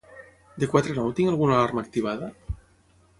[0.61, 2.31] De quatre a nou tinc alguna alarma activada?